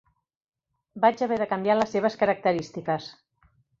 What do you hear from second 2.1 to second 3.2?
característiques.